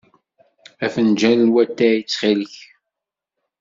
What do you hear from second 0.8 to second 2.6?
Afenǧal n watay, ttxil-k.